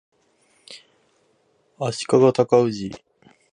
[1.77, 2.91] 足利尊氏